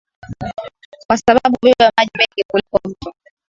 [1.07, 3.13] kwa sababu hubeba maji mengi kuliko Mto